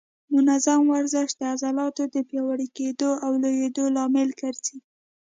منظم 0.33 0.81
ورزش 0.93 1.29
د 1.39 1.41
عضلاتو 1.53 2.03
د 2.13 2.15
پیاوړي 2.29 2.67
کېدو 2.77 3.09
او 3.25 3.31
لویېدو 3.43 3.85
لامل 3.95 4.29
ګرځي. 4.41 4.77